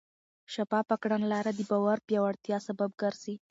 شفافه 0.53 0.95
کړنلاره 1.03 1.51
د 1.55 1.61
باور 1.69 1.97
پیاوړتیا 2.07 2.57
سبب 2.67 2.89
ګرځي. 3.01 3.35